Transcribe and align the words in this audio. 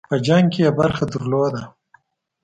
په 0.09 0.15
جنګ 0.27 0.45
کې 0.53 0.61
یې 0.65 0.71
برخه 0.79 1.03
درلوده. 1.13 1.63